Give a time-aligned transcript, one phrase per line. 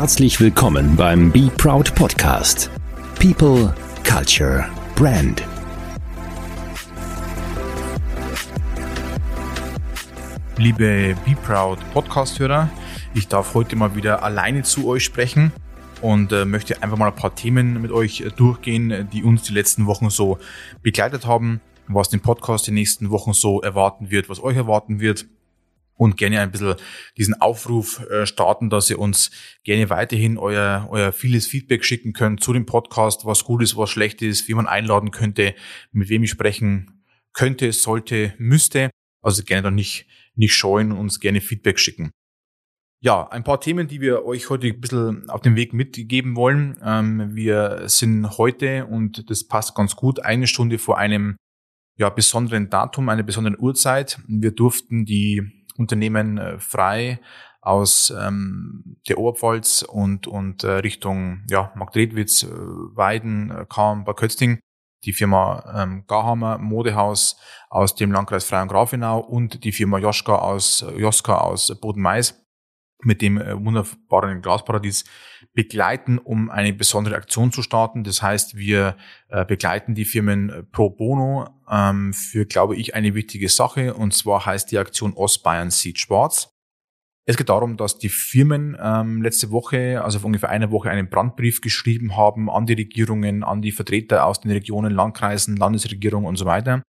[0.00, 2.70] Herzlich willkommen beim Be Proud Podcast.
[3.20, 5.44] People, Culture, Brand.
[10.56, 12.70] Liebe Be Proud Podcast-Hörer,
[13.12, 15.52] ich darf heute mal wieder alleine zu euch sprechen
[16.00, 19.52] und äh, möchte einfach mal ein paar Themen mit euch äh, durchgehen, die uns die
[19.52, 20.38] letzten Wochen so
[20.82, 25.26] begleitet haben, was den Podcast die nächsten Wochen so erwarten wird, was euch erwarten wird
[26.00, 26.76] und gerne ein bisschen
[27.18, 29.30] diesen Aufruf äh, starten, dass ihr uns
[29.64, 33.90] gerne weiterhin euer, euer vieles Feedback schicken könnt zu dem Podcast, was gut ist, was
[33.90, 35.54] schlecht ist, wie man einladen könnte,
[35.92, 38.90] mit wem ich sprechen könnte, sollte, müsste.
[39.22, 42.10] Also gerne dann nicht, nicht scheuen und uns gerne Feedback schicken.
[43.02, 46.78] Ja, ein paar Themen, die wir euch heute ein bisschen auf den Weg mitgeben wollen.
[46.82, 51.36] Ähm, wir sind heute, und das passt ganz gut, eine Stunde vor einem
[51.98, 54.18] ja, besonderen Datum, einer besonderen Uhrzeit.
[54.26, 57.18] Wir durften die Unternehmen äh, frei
[57.62, 64.16] aus ähm, der Oberpfalz und, und äh, Richtung ja, Marktredwitz, äh, Weiden, äh, Kam, Bad
[64.16, 64.60] Kötzting,
[65.04, 67.36] die Firma ähm, Garhammer Modehaus
[67.70, 72.34] aus dem Landkreis Frei und Grafenau und die Firma Joschka aus, Joska aus Bodenmais
[73.02, 75.04] mit dem äh, wunderbaren Glasparadies
[75.60, 78.02] begleiten, um eine besondere Aktion zu starten.
[78.02, 78.96] Das heißt, wir
[79.28, 83.92] äh, begleiten die Firmen äh, pro bono ähm, für, glaube ich, eine wichtige Sache.
[83.92, 86.56] Und zwar heißt die Aktion Ostbayern sieht schwarz.
[87.26, 91.10] Es geht darum, dass die Firmen ähm, letzte Woche, also vor ungefähr einer Woche, einen
[91.10, 96.36] Brandbrief geschrieben haben an die Regierungen, an die Vertreter aus den Regionen, Landkreisen, Landesregierungen und
[96.36, 96.82] so weiter,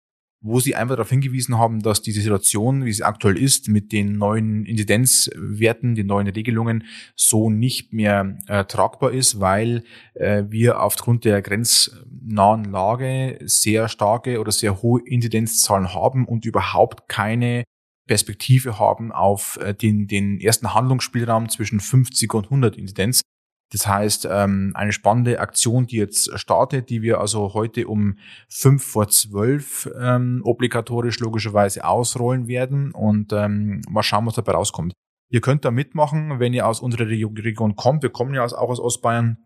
[0.42, 4.18] wo sie einfach darauf hingewiesen haben, dass die Situation, wie sie aktuell ist, mit den
[4.18, 6.86] neuen Inzidenzwerten, den neuen Regelungen
[7.16, 9.84] so nicht mehr äh, tragbar ist, weil
[10.14, 17.10] äh, wir aufgrund der grenznahen Lage sehr starke oder sehr hohe Inzidenzzahlen haben und überhaupt
[17.10, 17.66] keine
[18.08, 23.22] Perspektive haben auf äh, den, den ersten Handlungsspielraum zwischen 50 und 100 Inzidenz.
[23.72, 28.84] Das heißt, ähm, eine spannende Aktion, die jetzt startet, die wir also heute um fünf
[28.84, 34.94] vor zwölf ähm, obligatorisch logischerweise ausrollen werden und ähm, mal schauen, was dabei rauskommt.
[35.32, 38.02] Ihr könnt da mitmachen, wenn ihr aus unserer Region kommt.
[38.02, 39.38] Wir kommen ja auch aus Ostbayern.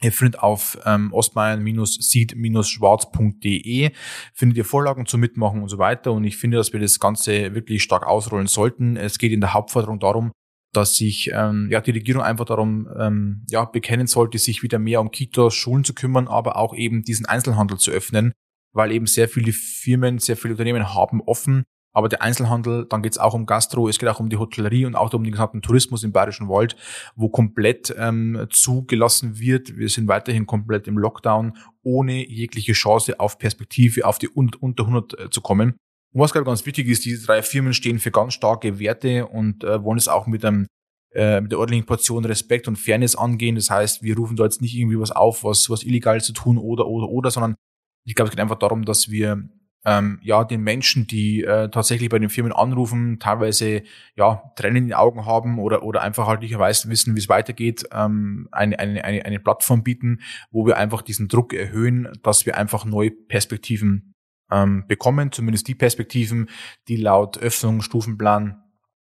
[0.00, 3.90] Ihr findet auf ähm, ostbayern-seed-schwarz.de
[4.34, 6.10] findet ihr Vorlagen zum Mitmachen und so weiter.
[6.12, 8.96] Und ich finde, dass wir das Ganze wirklich stark ausrollen sollten.
[8.96, 10.32] Es geht in der Hauptforderung darum,
[10.72, 15.00] dass sich ähm, ja die Regierung einfach darum ähm, ja bekennen sollte, sich wieder mehr
[15.00, 18.32] um Kitas, Schulen zu kümmern, aber auch eben diesen Einzelhandel zu öffnen,
[18.72, 23.12] weil eben sehr viele Firmen, sehr viele Unternehmen haben offen, aber der Einzelhandel, dann geht
[23.12, 25.60] es auch um Gastro, es geht auch um die Hotellerie und auch um den gesamten
[25.60, 26.76] Tourismus im Bayerischen Wald,
[27.16, 29.76] wo komplett ähm, zugelassen wird.
[29.76, 35.20] Wir sind weiterhin komplett im Lockdown, ohne jegliche Chance auf Perspektive, auf die unter 100
[35.20, 35.76] äh, zu kommen.
[36.12, 39.64] Und was ich ganz wichtig ist, diese drei Firmen stehen für ganz starke Werte und
[39.64, 40.66] äh, wollen es auch mit einem
[41.14, 43.56] äh, mit der ordentlichen Portion Respekt und Fairness angehen.
[43.56, 46.58] Das heißt, wir rufen da jetzt nicht irgendwie was auf, was was illegal zu tun
[46.58, 47.54] oder oder oder, sondern
[48.04, 49.48] ich glaube, es geht einfach darum, dass wir
[49.84, 53.82] ähm, ja den Menschen, die äh, tatsächlich bei den Firmen anrufen, teilweise
[54.16, 57.84] ja Tränen in den Augen haben oder oder einfach halt nicht wissen, wie es weitergeht,
[57.92, 62.56] ähm, eine, eine eine eine Plattform bieten, wo wir einfach diesen Druck erhöhen, dass wir
[62.56, 64.11] einfach neue Perspektiven
[64.52, 66.48] ähm, bekommen, zumindest die Perspektiven,
[66.88, 68.62] die laut Öffnungsstufenplan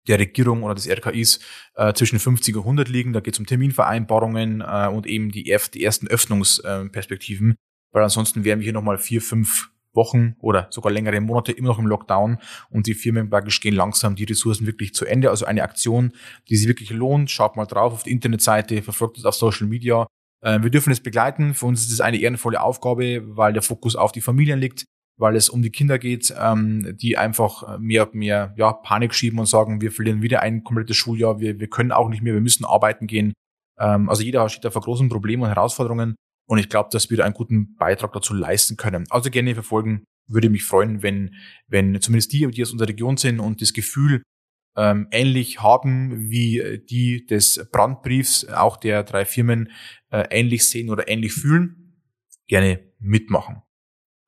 [0.08, 1.40] der Regierung oder des RKIs
[1.74, 3.12] äh, zwischen 50 und 100 liegen.
[3.12, 5.44] Da geht es um Terminvereinbarungen äh, und eben die,
[5.74, 7.56] die ersten Öffnungsperspektiven,
[7.92, 11.78] weil ansonsten wären wir hier nochmal vier, fünf Wochen oder sogar längere Monate immer noch
[11.78, 12.38] im Lockdown
[12.68, 15.30] und die Firmen praktisch gehen langsam die Ressourcen wirklich zu Ende.
[15.30, 16.12] Also eine Aktion,
[16.48, 17.30] die sich wirklich lohnt.
[17.30, 20.06] Schaut mal drauf auf die Internetseite, verfolgt es auf Social Media.
[20.42, 21.54] Äh, wir dürfen es begleiten.
[21.54, 24.84] Für uns ist es eine ehrenvolle Aufgabe, weil der Fokus auf die Familien liegt
[25.18, 29.38] weil es um die Kinder geht, ähm, die einfach mehr und mehr ja, Panik schieben
[29.38, 32.40] und sagen, wir verlieren wieder ein komplettes Schuljahr, wir, wir können auch nicht mehr, wir
[32.40, 33.32] müssen arbeiten gehen.
[33.78, 36.16] Ähm, also jeder steht da vor großen Problemen und Herausforderungen
[36.48, 39.06] und ich glaube, dass wir einen guten Beitrag dazu leisten können.
[39.10, 41.34] Also gerne verfolgen, würde mich freuen, wenn,
[41.66, 44.22] wenn zumindest die, die aus unserer Region sind und das Gefühl
[44.76, 49.70] ähm, ähnlich haben wie die des Brandbriefs, auch der drei Firmen
[50.10, 52.02] äh, ähnlich sehen oder ähnlich fühlen,
[52.46, 53.62] gerne mitmachen.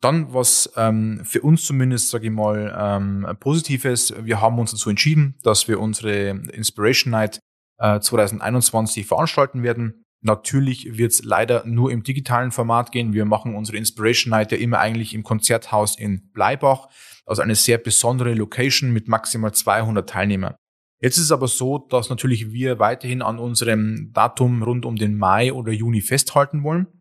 [0.01, 4.15] Dann was ähm, für uns zumindest, sage ich mal, ähm, Positives.
[4.23, 7.41] Wir haben uns dazu entschieden, dass wir unsere Inspiration Night
[7.79, 10.05] äh, 2021 veranstalten werden.
[10.21, 13.13] Natürlich wird es leider nur im digitalen Format gehen.
[13.13, 16.89] Wir machen unsere Inspiration Night ja immer eigentlich im Konzerthaus in Bleibach,
[17.27, 20.55] also eine sehr besondere Location mit maximal 200 Teilnehmern.
[21.01, 25.17] Jetzt ist es aber so, dass natürlich wir weiterhin an unserem Datum rund um den
[25.17, 26.98] Mai oder Juni festhalten wollen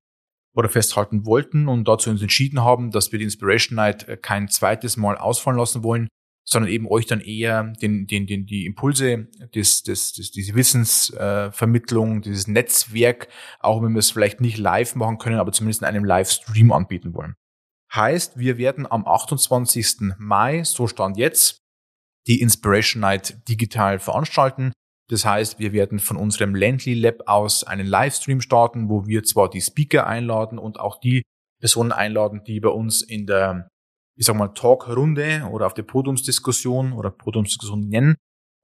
[0.58, 4.48] oder festhalten wollten und dazu uns entschieden haben, dass wir die Inspiration Night äh, kein
[4.50, 6.08] zweites Mal ausfallen lassen wollen,
[6.44, 12.18] sondern eben euch dann eher den, den, den, die Impulse, des, des, des, diese Wissensvermittlung,
[12.18, 13.28] äh, dieses Netzwerk,
[13.60, 17.14] auch wenn wir es vielleicht nicht live machen können, aber zumindest in einem Livestream anbieten
[17.14, 17.36] wollen.
[17.94, 20.16] Heißt, wir werden am 28.
[20.18, 21.60] Mai, so stand jetzt,
[22.28, 24.74] die Inspiration Night digital veranstalten.
[25.10, 29.50] Das heißt, wir werden von unserem Landly Lab aus einen Livestream starten, wo wir zwar
[29.50, 31.24] die Speaker einladen und auch die
[31.60, 33.70] Personen einladen, die bei uns in der
[34.18, 38.16] ich sag mal, Talkrunde oder auf der Podiumsdiskussion oder Podiumsdiskussion nennen,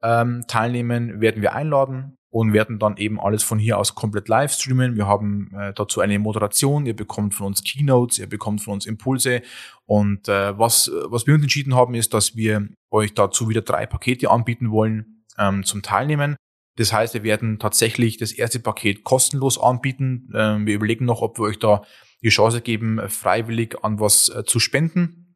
[0.02, 4.52] ähm, teilnehmen, werden wir einladen und werden dann eben alles von hier aus komplett live
[4.52, 4.96] streamen.
[4.96, 8.88] Wir haben äh, dazu eine Moderation, ihr bekommt von uns Keynotes, ihr bekommt von uns
[8.88, 9.44] Impulse.
[9.86, 13.86] Und äh, was, was wir uns entschieden haben, ist, dass wir euch dazu wieder drei
[13.86, 16.36] Pakete anbieten wollen ähm, zum Teilnehmen.
[16.76, 20.30] Das heißt, wir werden tatsächlich das erste Paket kostenlos anbieten.
[20.36, 21.84] Ähm, wir überlegen noch, ob wir euch da
[22.24, 25.36] die Chance geben, freiwillig an was äh, zu spenden.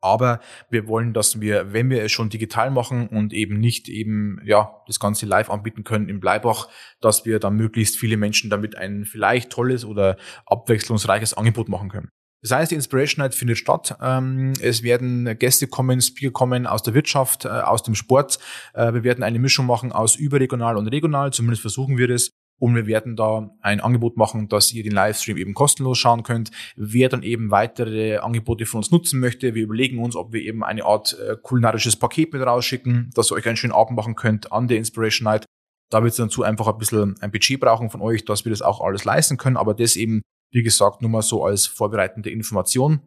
[0.00, 0.40] Aber
[0.70, 4.82] wir wollen, dass wir, wenn wir es schon digital machen und eben nicht eben, ja,
[4.86, 6.68] das Ganze live anbieten können im Bleibach,
[7.00, 10.16] dass wir dann möglichst viele Menschen damit ein vielleicht tolles oder
[10.46, 12.10] abwechslungsreiches Angebot machen können.
[12.42, 13.96] Das heißt, die Inspiration Night findet statt.
[14.00, 18.38] Ähm, es werden Gäste kommen, Speaker kommen aus der Wirtschaft, äh, aus dem Sport.
[18.74, 21.32] Äh, wir werden eine Mischung machen aus überregional und regional.
[21.32, 22.30] Zumindest versuchen wir das.
[22.60, 26.50] Und wir werden da ein Angebot machen, dass ihr den Livestream eben kostenlos schauen könnt.
[26.76, 30.64] Wer dann eben weitere Angebote von uns nutzen möchte, wir überlegen uns, ob wir eben
[30.64, 34.52] eine Art äh, kulinarisches Paket mit rausschicken, dass ihr euch einen schönen Abend machen könnt
[34.52, 35.44] an der Inspiration Night.
[35.90, 38.60] Da wird es dazu einfach ein bisschen ein Budget brauchen von euch, dass wir das
[38.60, 39.56] auch alles leisten können.
[39.56, 43.00] Aber das eben, wie gesagt, nur mal so als vorbereitende Information.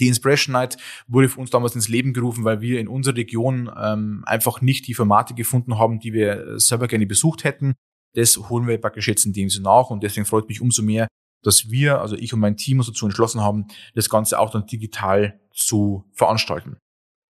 [0.00, 0.78] Die Inspiration Night
[1.08, 4.86] wurde für uns damals ins Leben gerufen, weil wir in unserer Region ähm, einfach nicht
[4.86, 7.74] die Formate gefunden haben, die wir selber gerne besucht hätten.
[8.14, 11.06] Das holen wir praktisch jetzt in dem Sinne nach und deswegen freut mich umso mehr,
[11.42, 14.66] dass wir, also ich und mein Team uns dazu entschlossen haben, das Ganze auch dann
[14.66, 16.78] digital zu veranstalten.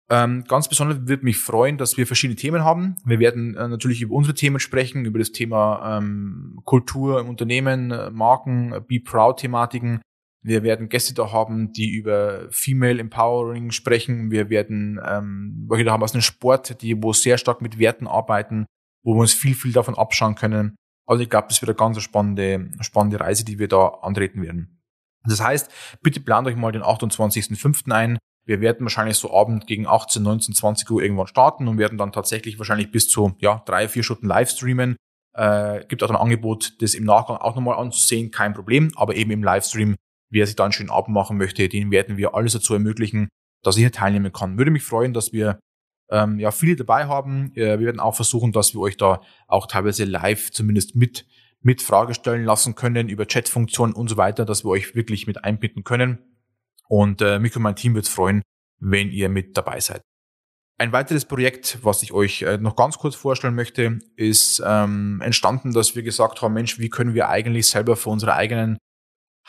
[0.10, 2.96] Ähm, ganz besonders wird mich freuen, dass wir verschiedene Themen haben.
[3.04, 7.92] Wir werden äh, natürlich über unsere Themen sprechen, über das Thema ähm, Kultur im Unternehmen,
[7.92, 10.02] äh, Marken, äh, Be Proud-Thematiken.
[10.42, 14.32] Wir werden Gäste da haben, die über Female Empowering sprechen.
[14.32, 18.08] Wir werden ähm, welche da haben aus dem Sport, die wo sehr stark mit Werten
[18.08, 18.66] arbeiten
[19.08, 20.76] wo wir uns viel, viel davon abschauen können.
[21.08, 24.82] Also ich glaube, das wird eine ganz spannende, spannende Reise, die wir da antreten werden.
[25.24, 25.72] Das heißt,
[26.02, 27.90] bitte plant euch mal den 28.05.
[27.92, 28.18] ein.
[28.48, 32.14] Wir werden wahrscheinlich so Abend gegen 18, 19, 20 Uhr irgendwann starten und werden dann
[32.14, 34.96] tatsächlich wahrscheinlich bis zu ja, drei, vier Stunden live streamen.
[35.34, 39.32] Äh, gibt auch ein Angebot, das im Nachgang auch nochmal anzusehen, kein Problem, aber eben
[39.32, 39.96] im Livestream,
[40.32, 43.28] wer sich da einen schönen Abend machen möchte, den werden wir alles dazu ermöglichen,
[43.64, 44.58] dass er hier teilnehmen kann.
[44.58, 45.60] Würde mich freuen, dass wir
[46.10, 47.52] ähm, ja, viele dabei haben.
[47.54, 51.26] Äh, wir werden auch versuchen, dass wir euch da auch teilweise live zumindest mit,
[51.62, 55.44] mit Frage stellen lassen können über Chatfunktionen und so weiter, dass wir euch wirklich mit
[55.44, 56.20] einbinden können.
[56.90, 58.42] Und äh, mich und mein Team wird freuen,
[58.80, 60.02] wenn ihr mit dabei seid.
[60.80, 65.74] Ein weiteres Projekt, was ich euch äh, noch ganz kurz vorstellen möchte, ist ähm, entstanden,
[65.74, 68.78] dass wir gesagt haben, Mensch, wie können wir eigentlich selber vor unserer eigenen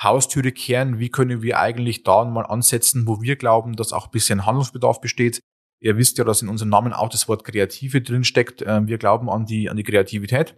[0.02, 0.98] Haustüre kehren?
[0.98, 5.02] Wie können wir eigentlich da mal ansetzen, wo wir glauben, dass auch ein bisschen Handlungsbedarf
[5.02, 5.40] besteht?
[5.80, 8.64] Ihr wisst ja, dass in unserem Namen auch das Wort Kreative drinsteckt.
[8.66, 10.56] Ähm, wir glauben an die, an die Kreativität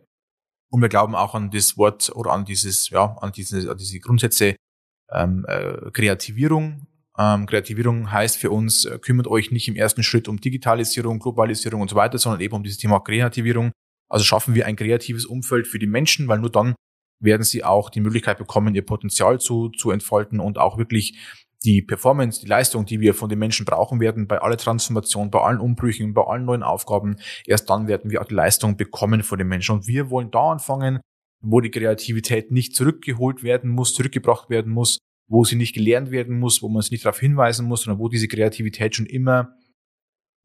[0.71, 3.99] und wir glauben auch an das Wort oder an dieses, ja, an diese, an diese
[3.99, 4.55] Grundsätze
[5.13, 6.87] ähm, äh, Kreativierung.
[7.19, 11.81] Ähm, Kreativierung heißt für uns, äh, kümmert euch nicht im ersten Schritt um Digitalisierung, Globalisierung
[11.83, 13.73] und so weiter, sondern eben um dieses Thema Kreativierung.
[14.09, 16.75] Also schaffen wir ein kreatives Umfeld für die Menschen, weil nur dann
[17.21, 21.19] werden sie auch die Möglichkeit bekommen, ihr Potenzial zu, zu entfalten und auch wirklich
[21.63, 25.41] die Performance, die Leistung, die wir von den Menschen brauchen werden, bei aller Transformation, bei
[25.41, 29.39] allen Umbrüchen, bei allen neuen Aufgaben, erst dann werden wir auch die Leistung bekommen von
[29.39, 29.77] den Menschen.
[29.77, 31.01] Und wir wollen da anfangen,
[31.41, 36.39] wo die Kreativität nicht zurückgeholt werden muss, zurückgebracht werden muss, wo sie nicht gelernt werden
[36.39, 39.55] muss, wo man es nicht darauf hinweisen muss, sondern wo diese Kreativität schon immer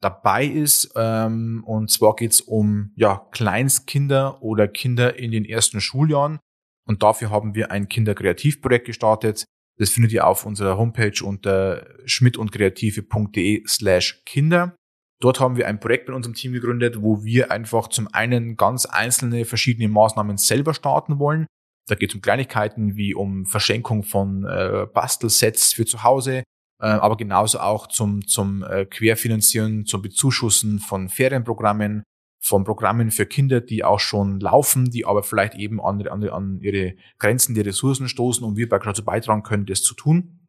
[0.02, 0.94] dabei ist.
[0.96, 6.40] Ähm, und zwar geht es um ja, Kleinstkinder oder Kinder in den ersten Schuljahren.
[6.88, 9.46] Und dafür haben wir ein Kinderkreativprojekt gestartet,
[9.78, 14.76] das findet ihr auf unserer Homepage unter schmidtundkreative.de slash Kinder.
[15.22, 18.86] Dort haben wir ein Projekt mit unserem Team gegründet, wo wir einfach zum einen ganz
[18.86, 21.48] einzelne verschiedene Maßnahmen selber starten wollen.
[21.88, 26.44] Da geht es um Kleinigkeiten wie um Verschenkung von äh, Bastelsets für zu Hause,
[26.82, 32.04] äh, aber genauso auch zum, zum äh, Querfinanzieren, zum Bezuschussen von Ferienprogrammen,
[32.42, 36.60] von Programmen für Kinder, die auch schon laufen, die aber vielleicht eben an, an, an
[36.62, 40.48] ihre Grenzen der Ressourcen stoßen und wir dazu beitragen können, das zu tun.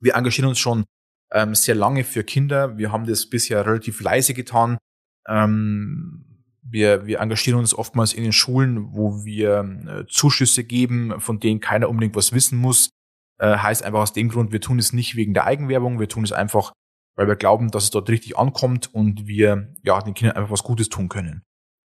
[0.00, 0.84] Wir engagieren uns schon
[1.32, 2.78] ähm, sehr lange für Kinder.
[2.78, 4.78] Wir haben das bisher relativ leise getan.
[5.26, 6.24] Ähm,
[6.62, 11.60] wir, wir engagieren uns oftmals in den Schulen, wo wir äh, Zuschüsse geben, von denen
[11.60, 12.90] keiner unbedingt was wissen muss.
[13.38, 16.24] Äh, heißt einfach aus dem Grund, wir tun es nicht wegen der Eigenwerbung, wir tun
[16.24, 16.72] es einfach,
[17.16, 20.64] weil wir glauben, dass es dort richtig ankommt und wir ja den Kindern einfach was
[20.64, 21.42] Gutes tun können.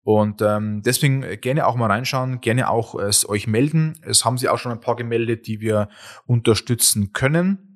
[0.05, 3.99] Und ähm, deswegen gerne auch mal reinschauen, gerne auch es euch melden.
[4.03, 5.89] Es haben sich auch schon ein paar gemeldet, die wir
[6.27, 7.72] unterstützen können.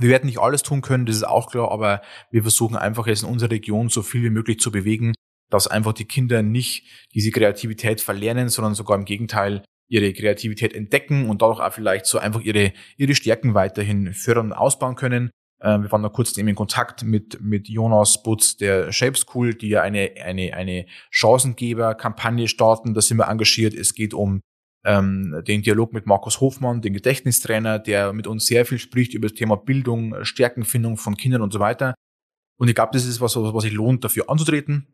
[0.00, 3.22] Wir werden nicht alles tun können, das ist auch klar, aber wir versuchen einfach jetzt
[3.22, 5.14] in unserer Region so viel wie möglich zu bewegen,
[5.50, 11.28] dass einfach die Kinder nicht diese Kreativität verlernen, sondern sogar im Gegenteil ihre Kreativität entdecken
[11.28, 15.30] und dadurch auch vielleicht so einfach ihre, ihre Stärken weiterhin fördern und ausbauen können.
[15.60, 19.54] Äh, wir waren da kurz eben in Kontakt mit, mit Jonas Butz der Shape School,
[19.54, 22.94] die ja eine, eine, eine Chancengeber-Kampagne starten.
[22.94, 23.74] Da sind wir engagiert.
[23.74, 24.40] Es geht um
[24.84, 29.28] ähm, den Dialog mit Markus Hofmann, den Gedächtnistrainer, der mit uns sehr viel spricht über
[29.28, 31.94] das Thema Bildung, Stärkenfindung von Kindern und so weiter.
[32.58, 34.86] Und ich glaube, das ist was, was sich lohnt, dafür anzutreten.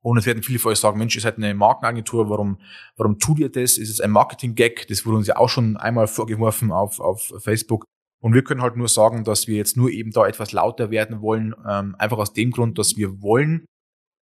[0.00, 2.60] Und es werden viele von euch sagen, Mensch, ihr seid eine Markenagentur, warum,
[2.96, 3.78] warum tut ihr das?
[3.78, 4.86] Ist es ein Marketing-Gag?
[4.88, 7.84] Das wurde uns ja auch schon einmal vorgeworfen auf, auf Facebook.
[8.20, 11.20] Und wir können halt nur sagen, dass wir jetzt nur eben da etwas lauter werden
[11.20, 13.64] wollen, ähm, einfach aus dem Grund, dass wir wollen,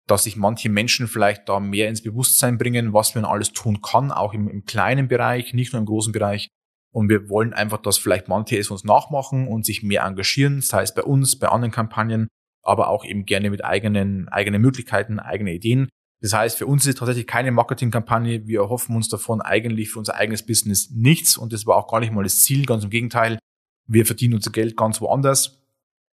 [0.06, 4.12] dass sich manche Menschen vielleicht da mehr ins Bewusstsein bringen, was man alles tun kann,
[4.12, 6.48] auch im, im kleinen Bereich, nicht nur im großen Bereich.
[6.92, 10.82] Und wir wollen einfach, dass vielleicht manche es uns nachmachen und sich mehr engagieren, sei
[10.82, 12.28] es bei uns, bei anderen Kampagnen,
[12.62, 15.88] aber auch eben gerne mit eigenen, eigenen Möglichkeiten, eigenen Ideen.
[16.20, 18.46] Das heißt, für uns ist es tatsächlich keine Marketingkampagne.
[18.46, 21.36] Wir erhoffen uns davon eigentlich für unser eigenes Business nichts.
[21.36, 22.64] Und das war auch gar nicht mal das Ziel.
[22.64, 23.38] Ganz im Gegenteil.
[23.86, 25.62] Wir verdienen unser Geld ganz woanders,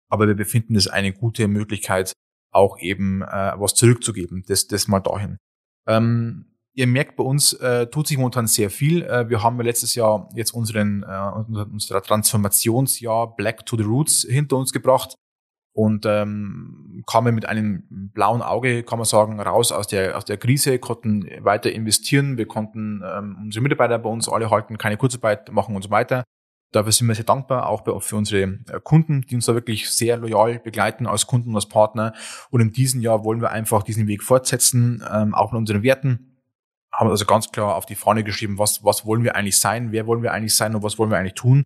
[0.08, 2.12] aber wir befinden es eine gute Möglichkeit,
[2.50, 4.44] auch eben äh, was zurückzugeben.
[4.46, 5.38] Das, das mal dahin.
[5.86, 9.02] Ähm, ihr merkt, bei uns äh, tut sich momentan sehr viel.
[9.02, 14.56] Äh, wir haben letztes Jahr jetzt unseren äh, unser Transformationsjahr Black to the Roots hinter
[14.56, 15.16] uns gebracht
[15.74, 20.38] und ähm, kamen mit einem blauen Auge, kann man sagen, raus aus der aus der
[20.38, 25.50] Krise, konnten weiter investieren, wir konnten ähm, unsere Mitarbeiter bei uns alle halten, keine Kurzarbeit
[25.52, 26.24] machen und so weiter.
[26.72, 30.16] Dafür sind wir sehr dankbar, auch für unsere äh, Kunden, die uns da wirklich sehr
[30.16, 32.12] loyal begleiten als Kunden und als Partner.
[32.50, 36.42] Und in diesem Jahr wollen wir einfach diesen Weg fortsetzen, ähm, auch mit unseren Werten.
[36.92, 40.06] Haben also ganz klar auf die Fahne geschrieben, was, was wollen wir eigentlich sein, wer
[40.06, 41.64] wollen wir eigentlich sein und was wollen wir eigentlich tun.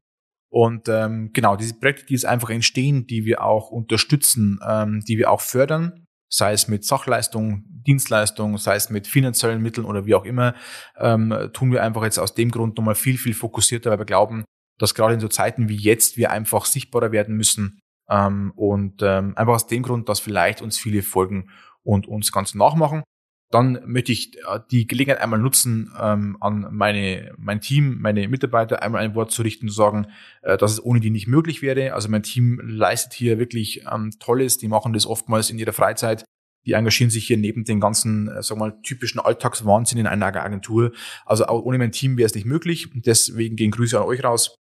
[0.52, 5.16] Und ähm, genau, diese Projekte, die jetzt einfach entstehen, die wir auch unterstützen, ähm, die
[5.16, 10.14] wir auch fördern, sei es mit Sachleistung, Dienstleistung, sei es mit finanziellen Mitteln oder wie
[10.14, 10.54] auch immer,
[10.99, 14.45] ähm, tun wir einfach jetzt aus dem Grund nochmal viel, viel fokussierter, weil wir glauben,
[14.80, 17.80] dass gerade in so Zeiten wie jetzt wir einfach sichtbarer werden müssen.
[18.08, 21.50] Ähm, und ähm, einfach aus dem Grund, dass vielleicht uns viele folgen
[21.84, 23.04] und uns ganz nachmachen.
[23.50, 28.82] Dann möchte ich äh, die Gelegenheit einmal nutzen, ähm, an meine, mein Team, meine Mitarbeiter
[28.82, 30.06] einmal ein Wort zu richten, zu sagen,
[30.42, 31.92] äh, dass es ohne die nicht möglich wäre.
[31.92, 34.56] Also mein Team leistet hier wirklich ähm, Tolles.
[34.56, 36.25] Die machen das oftmals in ihrer Freizeit.
[36.66, 40.26] Die engagieren sich hier neben den ganzen, äh, sagen wir mal, typischen Alltagswahnsinn in einer
[40.26, 40.92] Agentur.
[41.26, 42.88] Also auch ohne mein Team wäre es nicht möglich.
[42.94, 44.59] Deswegen gehen Grüße an euch raus.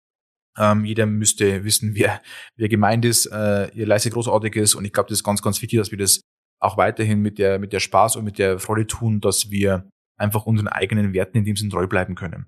[0.58, 2.22] Ähm, jeder müsste wissen, wer,
[2.56, 3.28] wer gemeint ist.
[3.28, 6.22] Äh, ihr leistet Großartiges und ich glaube, das ist ganz, ganz wichtig, dass wir das
[6.60, 9.88] auch weiterhin mit der, mit der Spaß und mit der Freude tun, dass wir
[10.18, 12.48] einfach unseren eigenen Werten in dem Sinn treu bleiben können.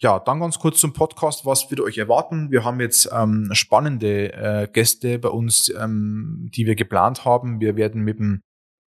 [0.00, 1.44] Ja, dann ganz kurz zum Podcast.
[1.44, 2.52] Was wird euch erwarten?
[2.52, 7.60] Wir haben jetzt ähm, spannende äh, Gäste bei uns, ähm, die wir geplant haben.
[7.60, 8.40] Wir werden mit dem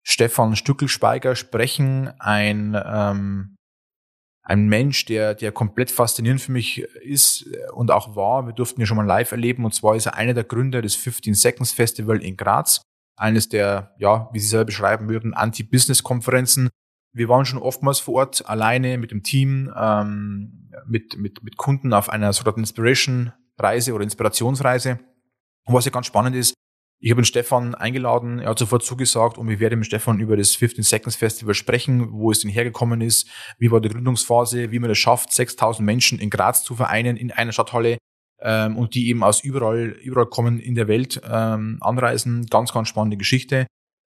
[0.05, 3.55] Stefan Stückelspeiger sprechen, ein ähm,
[4.43, 8.45] ein Mensch, der, der komplett faszinierend für mich ist und auch war.
[8.45, 10.95] Wir durften ihn schon mal live erleben und zwar ist er einer der Gründer des
[10.95, 12.81] 15 Seconds Festival in Graz.
[13.15, 16.69] Eines der, ja, wie Sie selber beschreiben würden, Anti-Business-Konferenzen.
[17.13, 21.93] Wir waren schon oftmals vor Ort, alleine mit dem Team, ähm, mit, mit, mit Kunden
[21.93, 24.99] auf einer sogenannten Inspiration-Reise oder Inspirationsreise.
[25.65, 26.53] Und was ja ganz spannend ist,
[27.03, 30.37] ich habe den Stefan eingeladen, er hat sofort zugesagt und ich werde mit Stefan über
[30.37, 33.27] das 15 Seconds Festival sprechen, wo es denn hergekommen ist,
[33.59, 37.29] wie war die Gründungsphase, wie man es schafft, 6000 Menschen in Graz zu vereinen in
[37.29, 37.97] einer Stadthalle
[38.39, 42.45] ähm, und die eben aus überall, überall kommen in der Welt ähm, anreisen.
[42.45, 43.67] Ganz, ganz spannende Geschichte.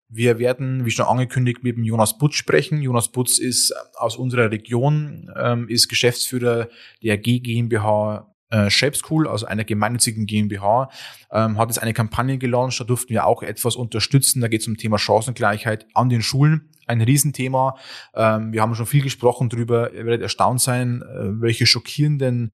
[0.07, 2.79] Wir werden, wie schon angekündigt, mit dem Jonas Butz sprechen.
[2.79, 6.69] Jonas Butz ist aus unserer Region, ähm, ist Geschäftsführer
[7.01, 10.89] der G GmbH äh, Shape School, also einer gemeinnützigen GmbH,
[11.31, 14.41] ähm, hat jetzt eine Kampagne gelauncht, da durften wir auch etwas unterstützen.
[14.41, 16.69] Da geht es um Thema Chancengleichheit an den Schulen.
[16.85, 17.77] Ein Riesenthema.
[18.13, 19.93] Ähm, wir haben schon viel gesprochen drüber.
[19.93, 22.51] Ihr werdet erstaunt sein, äh, welche schockierenden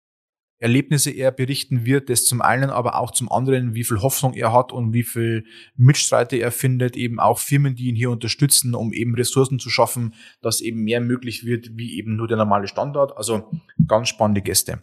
[0.59, 4.53] Erlebnisse er berichten wird, das zum einen, aber auch zum anderen, wie viel Hoffnung er
[4.53, 8.91] hat und wie viel Mitstreiter er findet, eben auch Firmen, die ihn hier unterstützen, um
[8.93, 13.15] eben Ressourcen zu schaffen, dass eben mehr möglich wird, wie eben nur der normale Standard.
[13.17, 13.49] Also
[13.87, 14.81] ganz spannende Gäste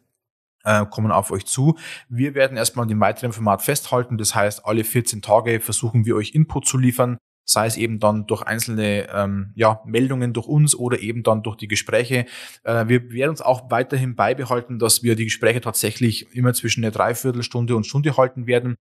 [0.66, 1.78] äh, kommen auf euch zu.
[2.08, 4.18] Wir werden erstmal dem weiteren Format festhalten.
[4.18, 7.16] Das heißt, alle 14 Tage versuchen wir euch Input zu liefern,
[7.48, 11.56] sei es eben dann durch einzelne ähm, ja, Meldungen durch uns oder eben dann durch
[11.56, 12.26] die Gespräche.
[12.64, 16.90] Äh, wir werden uns auch weiterhin beibehalten, dass wir die Gespräche tatsächlich immer zwischen einer
[16.90, 18.74] Dreiviertelstunde und Stunde halten werden.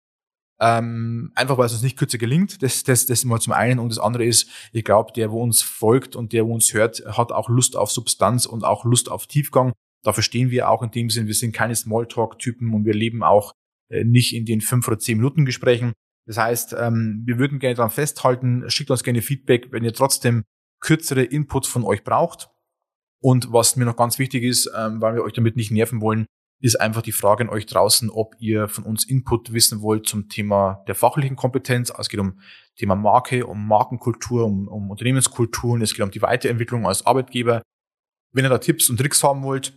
[0.59, 2.63] Ähm, einfach weil es uns nicht kürzer gelingt.
[2.63, 3.77] Das, das, das mal zum einen.
[3.77, 7.03] Und das andere ist, ich glaube, der, wo uns folgt und der, wo uns hört,
[7.05, 9.73] hat auch Lust auf Substanz und auch Lust auf Tiefgang.
[10.05, 13.53] Da verstehen wir auch in dem Sinn, wir sind keine Smalltalk-Typen und wir leben auch
[13.89, 15.93] äh, nicht in den fünf oder zehn Minuten Gesprächen.
[16.27, 20.43] Das heißt, ähm, wir würden gerne daran festhalten, schickt uns gerne Feedback, wenn ihr trotzdem
[20.79, 22.49] kürzere Inputs von euch braucht.
[23.19, 26.27] Und was mir noch ganz wichtig ist, ähm, weil wir euch damit nicht nerven wollen,
[26.61, 30.29] ist einfach die Frage an euch draußen, ob ihr von uns Input wissen wollt zum
[30.29, 31.89] Thema der fachlichen Kompetenz.
[31.89, 32.39] Also es geht um
[32.75, 37.63] Thema Marke, um Markenkultur, um, um Unternehmenskulturen, es geht um die Weiterentwicklung als Arbeitgeber.
[38.31, 39.73] Wenn ihr da Tipps und Tricks haben wollt,